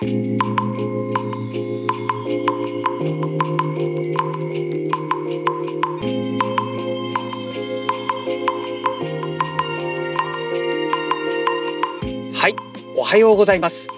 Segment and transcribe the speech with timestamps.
[0.00, 0.04] は
[12.48, 12.54] い、
[12.94, 13.88] おはようございます。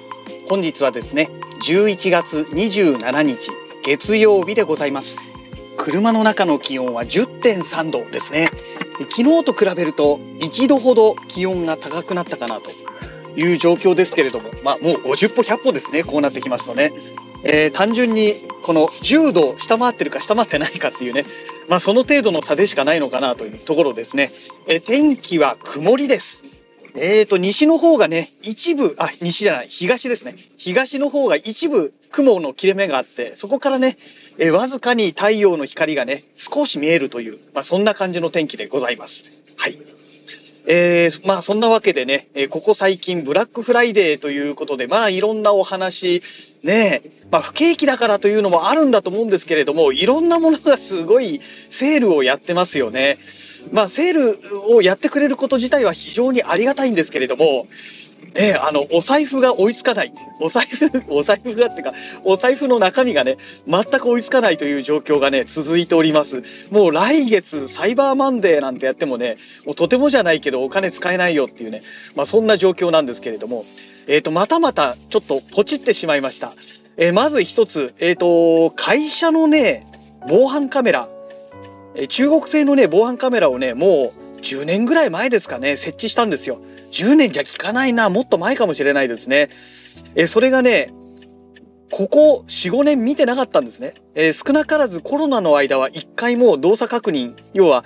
[0.48, 1.28] 本日はですね、
[1.62, 3.50] 11月27日
[3.82, 5.16] 月曜日でございます。
[5.76, 8.48] 車の中の気温は10.3度ですね。
[9.10, 12.70] 昨日と比べると1度ほど気温が高くなったかなと
[13.36, 16.04] いう状況ですけれども、まあもう50歩100歩ですね。
[16.04, 16.92] こうなってきますとね、
[17.44, 21.24] えー単純にこの10度下回ってるか下回ってないかっていうね、
[21.68, 24.32] まあその程度の差でしかないのかなというところですね。
[24.68, 26.44] えー天気は曇りです。
[26.96, 30.34] えーと、西の方がね、一部、あ、西じゃない、東ですね。
[30.56, 33.96] 東の方が一部雲の切れ目があって、そこからね、
[34.38, 39.24] えわずかに太陽の光がね、少し見えるという、まあそんな感じの天気でございます。
[39.56, 39.78] はい。
[40.66, 46.22] えー、まあそんなわけでね、えここ最近ブラックフライデーということで、まあいろんなお話、
[46.62, 51.40] ねえ、まあ不景気だからというのもあるんだと思うんですけれども、いろんなものがすごい
[51.70, 53.18] セールをやってますよね。
[53.72, 57.66] まあセールをやってくれること自体は非常にありがたいんですけれども、
[58.34, 60.12] ね、あの、お財布が追いつかない。
[60.40, 61.92] お財布、 お財布がってか、
[62.24, 66.42] お財布の中身がね、全く追いつかないという状況がね、続いております。
[66.70, 71.82] もう来月、サイバーマンデーなんてやってもね、もうとてもじゃないけどお金使えないよっていうね、
[72.14, 73.64] まあそんな状況なんですけれども、
[74.06, 76.52] えっ、と、またまたちょっとポチってしまいました。
[76.96, 79.86] えーまず一つ、えっ、と、会社のね、
[80.28, 81.08] 防犯カメラ、
[82.00, 86.58] え中国製のね、防犯カメラをね、もう10年ぐらい前ですかね、設置したんですよ。
[86.92, 89.50] 10年じゃ効かないな、もっと前かもしれないですね。
[90.14, 90.94] えそれがね、
[91.90, 93.94] ここ4、5年見てなかったんですね。
[94.14, 97.84] えー少なからずコロナの間は一回も動作確認、要は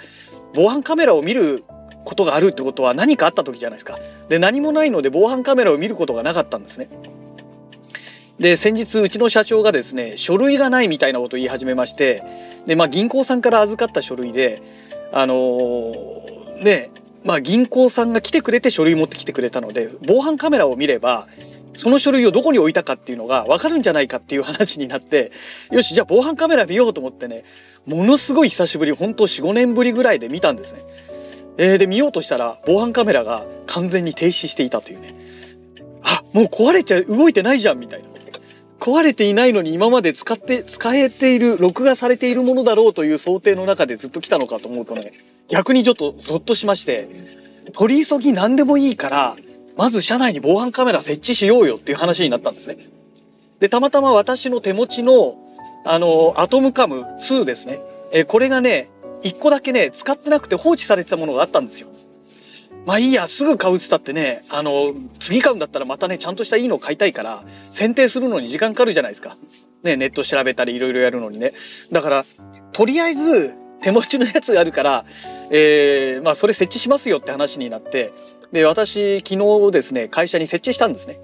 [0.55, 1.65] 防犯カメラを見る
[2.05, 3.99] ことがあるってことは何かあった時じゃないですか。
[4.29, 6.89] で、何もないので防犯カメラを見ることがなかったんですね。
[8.39, 12.23] で、先日うちの社長がですね、書類がないみたいなことを言い始めまして、
[12.67, 14.63] で、まあ銀行さんから預かった書類で、
[15.13, 16.91] あのーね、
[17.25, 21.29] まあ銀行さんが来てくれて書類持ってきてくれたので、防犯カメラを見れば、
[21.77, 25.31] その書類をどこに置いたかっていうのが分かるんじゃないかっていう話になって、
[25.71, 27.45] よし、じゃあ防犯カメラ見ようと思ってね、
[27.87, 30.81] ものすごい久しぶり、本当4、5年ぶりぐらいで見たんですね。
[31.57, 35.15] えーで、見ようとしたら、防犯カメラが完全に停止していたというね。
[36.03, 38.14] あ、もう壊れちゃう、動いてないじゃん、みたいな。
[38.81, 45.13] 壊れていないのに今まで使って、使えている、録画されているものだろうという想定の中でずっと来たのかと思うとね、
[45.49, 47.09] 逆にちょっとゾッとしまして、
[47.73, 49.37] 取り急ぎ何でもいいから、
[49.77, 52.77] まず車内に防犯カメラ設置しようよっていう話になったんですね。
[53.61, 55.37] で、たまたま私の手持ちの、
[55.85, 57.81] あの、アトムカム2ですね。
[58.13, 58.91] えこれがね、
[59.23, 61.89] 一個だけね、使ってなくて放置されてたものがあったんですよ。
[62.87, 69.37] まあいいや、すぐ買うっつったってね、あの、次買うんだったらまたね、ちゃんとしたいいの買いたいから、選定するのに時間かかるじゃないですか。
[69.83, 71.53] ね、ネット調べたりいろいろやるのにね。
[71.93, 72.27] だから、
[72.73, 75.05] とりあえず、手持ちのやつがあるから、
[75.51, 78.13] えーまあそれ設置しますよって話になって、
[78.53, 79.35] で、私、昨
[79.67, 81.19] 日ですね、会社に設置したんですね。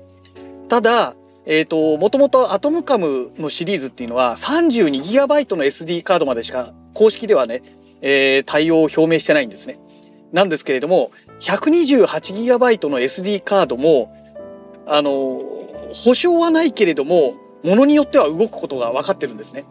[0.69, 1.15] ただ、
[1.47, 7.63] えっ、と、もともとアトムカムのシリーズっていうのは 32GB の SD カードまでしか公式ではね、
[8.03, 9.79] えー対応を表明してないんですね。
[10.33, 11.11] なんですけれども、
[11.41, 14.15] 128GB の SD カードも、
[14.87, 15.11] あの、
[15.93, 19.65] 保証はないけれども、ものによっては動くことが分かってるんですね。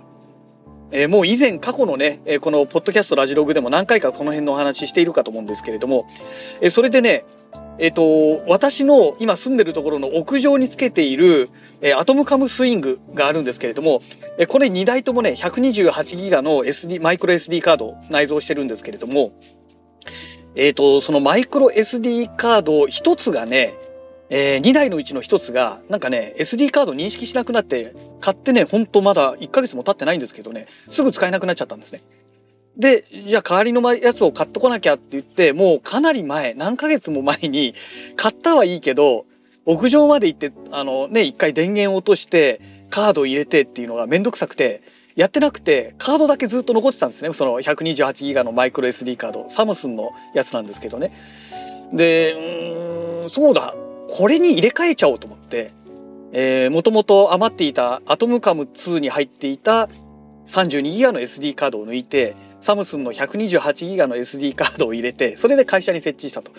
[0.92, 6.08] えーもう以前過去のね、えーこのポッドキャストラジログでも何回かこの辺のお話ししているかと思うんですけれども、
[6.62, 7.26] えーそれでね、
[7.80, 11.50] えっ、と、私の今住んでるところの屋上につけている、
[11.82, 14.02] えアトムカムスイングがあるんですけれども、
[14.38, 19.32] えこれ2台ともね、128ギガの SD、マイクロ SD カードを内蔵してるんですけれども、
[20.56, 23.74] えっ、と、そのマイクロ SD カード1つがね、
[24.30, 32.02] え2台のうちの1つが、なんかね、SD カード認識しなくなって、買ってね、ほんとまだ1ヶ月も経ってないんですけどね、すぐ使えなくなっちゃったんですね。
[32.78, 37.74] で、じゃあ代わりのやつを買ってこなきゃって言って、もうかなり前、何ヶ月も前に、
[38.16, 39.26] 買ったはいいけど、
[39.66, 44.82] 屋上まで行って、あのね、一回電源を落として、カード入れてっていうのがめんどくさくて、
[45.20, 47.34] やってなくて、カードだけずっと残ってたんですね。
[47.34, 49.50] その128ギガのマイクロ SD カード。
[49.50, 51.12] サムスンのやつなんですけどね。
[51.92, 52.36] で、
[53.24, 53.76] うん、そうだ、
[54.08, 55.74] これに入れ替えちゃおうと思って、
[56.70, 59.90] もともと余っていたアトムカム2に入っていた
[60.48, 66.54] 32ギガの SD カードを抜いて、サムスンの128ギガの SD カードを入れて、それで会社に設置したと。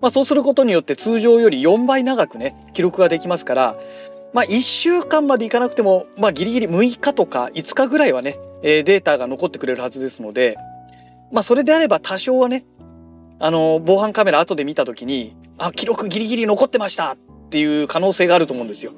[0.00, 3.76] まあそうすることによって通常より4倍長くね、記録ができますから、
[4.32, 10.56] まあ1週間までいかなくても、まあギリギリ6日とか5日ぐらいはね、えーデータが残ってくれるはずですので、
[11.32, 12.64] まあそれであれば多少はね、
[13.38, 17.16] あの、防犯カメラ後で見たときに、あ、記録ギリギリ残ってましたっ
[17.50, 18.92] ていう可能性があると思うんですよ。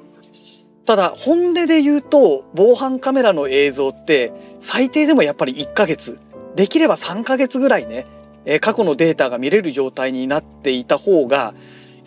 [0.85, 6.17] ただ本音で言うと防犯カメラの映像って最低でもやっぱり1ヶ月
[6.55, 8.07] できれば3ヶ月ぐらいね、
[8.43, 11.53] え、過去のデータが見れる状態になっていた方が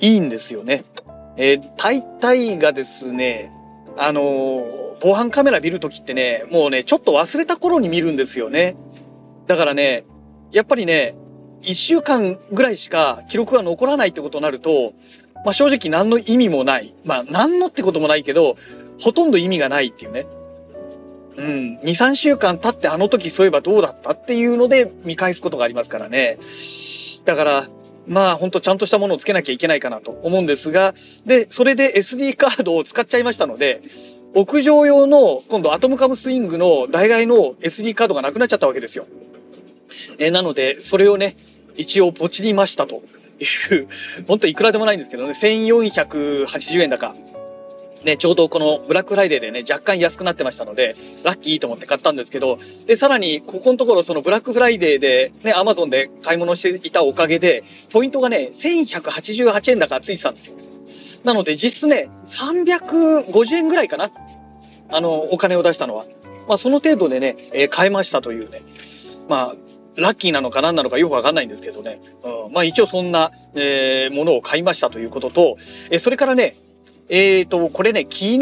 [0.00, 0.84] いいんですよね。
[1.36, 3.52] えー、大体がですね
[3.96, 8.76] あのー、防犯カメラ見るときってねもうねちょっと忘れた頃に見るんですよね。
[9.46, 10.04] だからね
[10.50, 11.14] やっぱりね
[11.62, 14.94] 1週間ぐらいしか記録が残らないってことになると
[15.44, 16.94] まあ、正直何の意味もない。
[17.04, 18.56] まあ、何のってこともないけど、
[19.00, 20.26] ほとんど意味がないっていうね。
[21.36, 21.78] うん。
[21.78, 26.38] 2、3週間経ってあの時そういえばどうだったっていうので見返すことがありますからね。
[27.24, 27.68] だから、
[28.06, 30.94] まあ、ほんとちゃんとしたものをつけなきゃいけないかなと思うんですが、
[31.24, 33.80] で、それで SD カードを使っちゃいましたので、
[34.34, 39.06] 屋上用の今度アトムカムスイングの代替の SD カードがなくなっちゃったわけですよ。
[40.18, 41.36] え、なので、それをね、
[41.76, 43.02] 一応ポチりましたと
[43.40, 43.88] いう、
[44.26, 47.14] 本当いくらでもないんですけどね、1480円だか。
[48.04, 60.54] ね、ちょうどこのブラックフライデーでね、若干安くなってましたので、ラッキーと思って買ったんですけど、で、さらに、ここのところ、そのブラックフライデーで、ね、アマゾンで買い物していたおかげで、ポイントがね、1188円だからついてたんですよ。
[61.24, 64.10] なので、実質ね、350円ぐらいかな。
[64.88, 66.04] あの、お金を出したのは。
[66.48, 68.62] まあ、その程度でね、えー、買えましたというね。
[69.28, 69.56] まあ、
[69.96, 72.00] ラッキーなのか何なのかよくわかんないんですけどね。
[72.24, 75.56] うん、まあ一応そんな、えー、ものを買いましたということと、
[75.90, 76.56] えー、それからね、
[77.14, 78.40] えっ、ー、と、これね、昨日、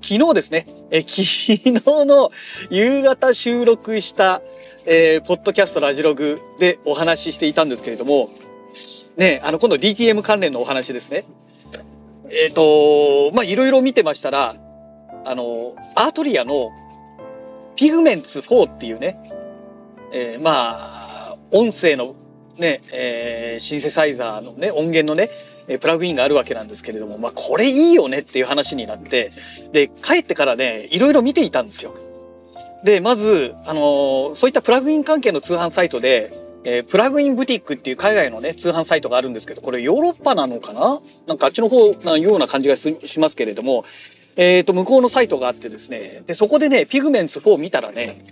[0.00, 1.72] 昨日ですね、え、昨日
[2.06, 2.30] の
[2.70, 4.40] 夕方収録した、
[4.86, 8.30] えー、ポッドキャストラジログでお話ししていたんですけれども、
[9.16, 11.24] ね、あの、今度 DTM 関連のお話ですね。
[12.30, 14.54] えっ、ー、と、まいろいろ見てましたら、
[15.24, 16.70] あの、アートリアの
[17.74, 19.18] ピグメンツ4っていうね、
[20.12, 22.14] えー、まあ、音声の
[22.58, 25.30] ね、えー、シンセサイザーのね、音源のね、
[25.68, 29.32] えプラグインがあるわけなんですけれども、まあ、これいいよねっていう話になって、
[29.72, 31.94] で、帰ってからね、いろいろ見ていたんですよ。
[32.84, 36.32] で、まず、あのー、そういったプラグイン関係の通販サイトで、
[36.64, 41.00] えー、プラグインブティックっていう海外のね、通販サイトがあるんですけど、これヨーロッパなのかな？
[41.26, 43.84] なんかあっちの方なような感じがしますけれども、
[44.36, 48.24] えっ、ー、と、向こうのサイトがあってですね、で、そこでね、ピグメンツ4見たらね、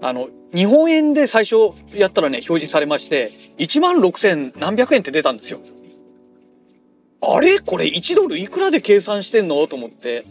[0.00, 5.60] あの、日本円で最初やったらね、表示されまして、1万6000何百円って出たんですよ。
[7.20, 7.58] あれ？
[7.58, 9.66] これ1ドルいくらで計算してんの？
[9.66, 10.24] と思って、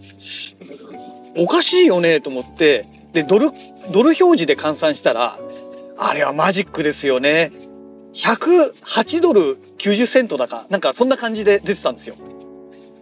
[1.35, 2.21] おかしいよね？
[2.21, 3.51] と思って、で、ドル、
[3.91, 5.39] ドル表示で換算したら、
[5.97, 7.51] あれはマジックですよね。
[8.13, 12.15] 108ドル90セントだか、なんかそんな感じで出てたんですよ。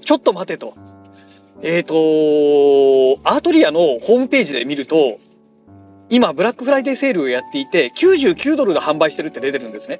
[0.03, 0.75] ちょっと待てと。
[1.61, 5.19] えっ、ー、と、アートリアのホームページで見ると、
[6.09, 9.99] 今ブラックフライデーセールをやっていて99ドルで販売してるって出てるんですね。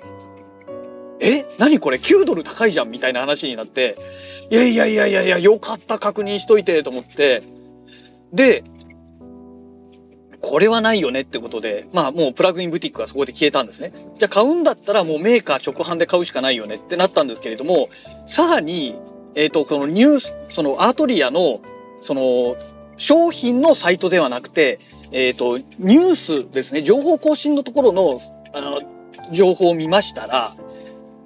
[1.25, 3.97] え何これ9ドル高いじゃんみたいな話になって
[4.51, 7.43] いやいやいやいやいやよかった確認しといてと思って。
[8.33, 8.63] で
[10.41, 13.93] これはないよねってことでまあもうプラグインブティックはそこで消えたんですね。
[14.17, 17.89] じゃあ買うんだったらもうメーカー直販で買うしかないよねってなったんですけれども
[18.27, 18.95] さらに
[19.33, 21.61] えっ、ー、とこのニュースそのアートリアの
[22.01, 22.57] その
[22.97, 24.79] 商品のサイトではなくて
[25.11, 28.21] えっ、ー、と、ニュースですね、情報更新のところの、
[28.53, 28.81] あの、
[29.31, 30.55] 情報を見ましたら、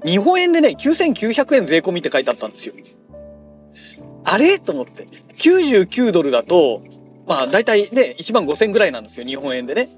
[0.05, 2.73] 日本円でね、9900円税込みって書いてあったんですよ。
[4.25, 4.59] あれ？
[4.59, 5.07] と思って。
[5.35, 6.83] 99ドルだと、
[7.27, 9.89] まあ大体ね、1万5000ぐらいなんですよ、日本円でね。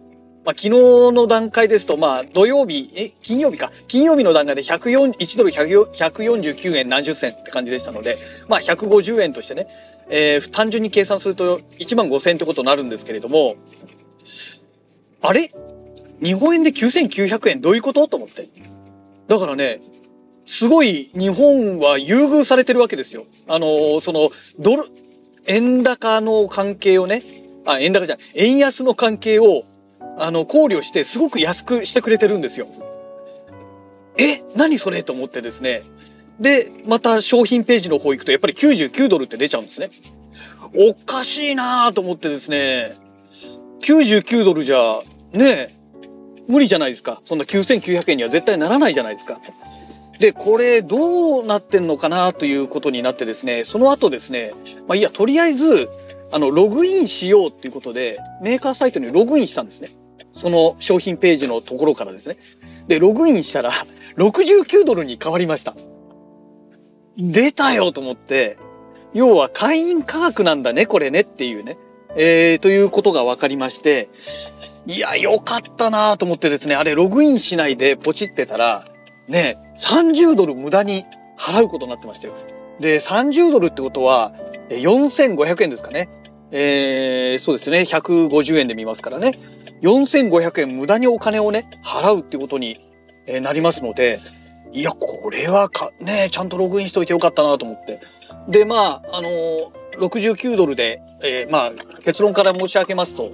[0.44, 0.70] まあ昨日
[1.12, 3.72] の段階ですと、まあ土曜日、え、金曜日か。
[3.88, 8.18] 金曜日の段階で104 1ドル149円何十銭って感じでしたので、
[8.48, 9.68] まあ150円としてね、
[10.10, 13.56] えー、単純に計算すると1万5000円ってことになるんですけれども、
[15.22, 15.52] あれ？
[16.22, 18.08] 日本円で9900円どういうこと？
[18.08, 18.48] と思って。
[19.28, 19.80] だからね、
[20.52, 23.26] すごい日本は優遇されてるわけですよ。
[23.48, 24.84] あのその、ドル、
[25.46, 27.24] 円高の関係をね、
[27.66, 29.64] あ、円高じゃない、円安の関係を、
[30.18, 32.68] あの、考慮してすごく安くしてくれてるんですよ。
[34.18, 35.84] え何それと思ってですね。
[36.38, 39.90] で、また商品ページの方行くとやっぱり99ドルって出ちゃうんですね。
[40.76, 42.98] おかしいなぁと思ってですね。
[43.80, 45.00] 99ドルじゃ、
[45.34, 45.76] ねえ
[46.50, 47.22] 無理じゃないですか。
[47.24, 49.40] そんな9900円には絶対ならないじゃないですか。
[50.22, 54.54] で、これどうなってんのかなということになってですね、その後ですね、
[54.88, 55.90] まあいいや、とりあえず、
[56.32, 59.90] あの、ログインしようっていうことで、メーカーサイトにログインしたんですね。
[60.32, 62.38] その商品ページのところからですね。
[62.88, 63.72] で、ログインしたら、
[64.16, 65.74] 69ドルに変わりました。
[67.18, 68.60] 出たよと思って、
[69.16, 71.80] 要は会員価格なんだね、これねっていうね。
[72.16, 74.08] えー、ということが分かりまして、
[74.86, 78.91] いや、よかったなと思ってですね、あれログインしないでポチってたら、
[79.32, 81.06] ね、30ドル無駄に
[81.38, 82.36] 払うことになってましたよ。
[82.82, 84.34] で、30ドルってことは、
[84.70, 86.10] 4500円ですかね。
[86.52, 87.80] えー、そうですね。
[87.80, 89.40] 150円で見ますからね。
[89.82, 92.80] 4500円無駄にお金をね、払うってことに
[93.42, 94.20] なりますので、
[94.74, 98.02] いや、これはか、ね、ちゃんとログインしといてよかったなと思って。
[98.50, 101.72] で、まあ、あのー、69ドルで、えー、まあ、
[102.04, 103.32] 結論から申し上げますと、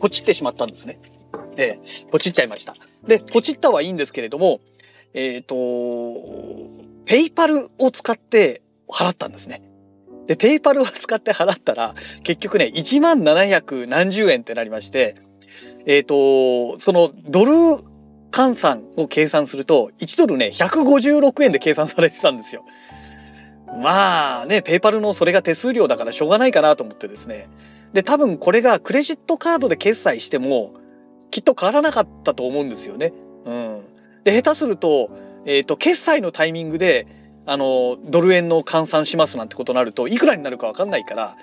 [0.00, 0.98] ポチってしまったんですね。
[1.56, 2.74] えー、ポチっちゃいました。
[3.06, 4.60] で、ポチったはいいんですけれども、
[5.14, 9.62] えっ、ー、と、ペイパルを使って払ったんですね。
[10.26, 15.16] で、ペイパルを使って払ったら、結局ね、1万700何十円ってなりまして、
[15.86, 17.52] えっ、ー、と、そのドル
[18.30, 22.64] 換算を計算すると、1ドルね、156円で計算されてたんですよ。
[23.82, 27.48] まあね、ペイパルのそれが手数料だからしょうがないかなと思ってですね。
[27.92, 30.74] で、多分これがクレジットカードで決済しても、
[31.30, 33.12] きっと変わらなかったと思うんですよね。
[33.44, 33.84] うん。
[34.24, 35.10] で、下手すると、
[35.46, 37.06] えっ、ー、と、決済のタイミングで、
[37.46, 41.36] あの、ドル円の換算しますなんてことになると、いくらになるかわかんないから、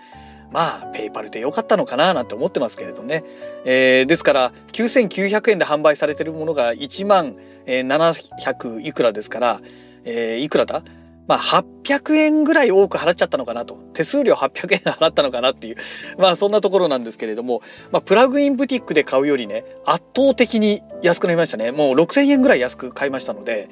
[0.51, 3.23] まあ、ペイパルでよかったのかななんて思ってますけれどね。
[3.65, 9.61] えー、ですから、9900円で販売されてるものが1万700いくらですから、
[10.05, 10.83] えー、いくらだ？
[11.27, 13.75] まあ、800円ぐらい多く払っちゃったのかなと。
[13.93, 15.75] 手数料800円払ったのかなっていう。
[16.17, 21.71] まあ、そんなところなんですけれども、まあ、プラグインブティックで買うよりね、圧倒的に安くなりましたね。
[21.71, 23.69] もう6000円ぐらい安く買いましたので、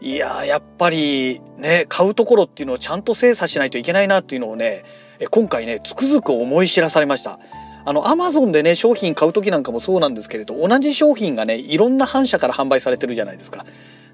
[0.00, 4.84] いややっぱりね、買うところっていうのをちゃんと精査しないといけないなっていうのをね、
[5.30, 7.38] 今回ね、つくづく思い知らされました。
[7.86, 13.64] あの、アマゾンでね、商品買う時なんかもそうなんですけれど、同じ商品がね、いろんな反社から販売されてるじゃないですか。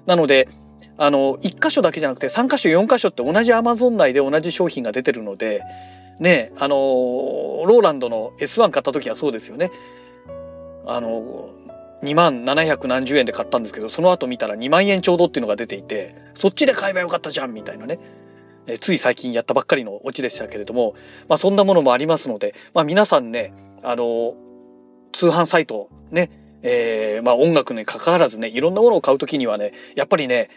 [0.05, 0.47] なので、
[1.03, 5.63] あの1箇所だけじゃなくて3箇所4箇所って同じアマゾン内で同じ商品が出てるので
[6.19, 9.71] ねあのローランドの S1 買った時はそうですよね。
[10.85, 11.49] あの
[12.03, 17.97] 2万700何十円で買ったんですけどその後見たら2万円ちょうどっていうのが出ていてそっちで買えばよかったじゃんみたいなね。
[18.67, 20.93] えつい最近やったばっかりのオチでしたけれども、
[21.27, 24.35] まあ、そんなものもありますので、まあ、皆さんねあの
[25.13, 30.49] 通販サイトねえー、まあ音楽に関わらずね、いろんなものを買うときにはね、やっぱりね、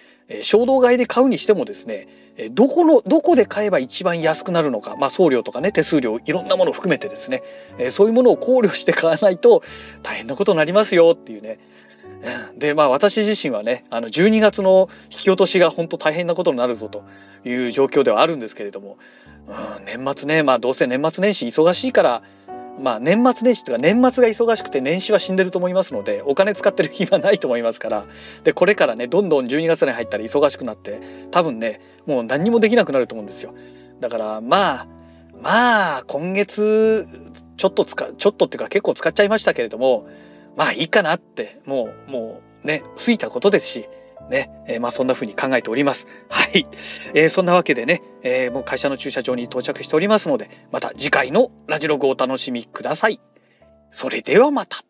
[0.42, 2.08] 衝動買いで買うにしてもですね、
[2.52, 7.42] どこの、どこで買えば一番安くなるのか、まあ送料とかね、手数料、いろんなものを含めてですね、
[7.90, 9.62] そういうものを考慮して買わないと
[10.02, 11.58] 大変なことになりますよっていうね。
[12.56, 17.04] で、まあ私自身はね、あの12月の引き落としが本当大変なことになるぞと
[17.44, 18.96] いう状況ではあるんですけれども、
[19.46, 22.22] うん、年末ね、まあどうせ年末年始忙しいから、
[22.80, 28.06] まあ年末年始というか年末が忙しくて年始は死んでると思いますのでお金使ってる暇ないと思いますから
[28.42, 31.00] でこれからねどんどん12月に入ったら忙しくなって
[31.30, 33.54] 多分ねもう何にもできなくなると思うんですよ。
[34.00, 34.86] だからまあ
[35.40, 37.06] まあ今月
[37.56, 40.06] ちょっと使ちょっとっていうか結構使っちゃいましたけれども
[40.56, 43.88] まあいいかなってもうもうね過ぎたことですし
[44.30, 46.06] ね、えー、まあそんな風に考えております。
[46.28, 46.66] はい。
[47.14, 53.20] えー、そんなわけでね、えー、もう会社の駐車場に到着しておりますので、また次回のラジログをお楽しみください。
[53.90, 54.84] それではまた。